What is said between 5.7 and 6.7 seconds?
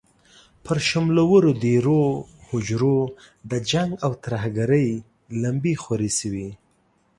خورې شوې.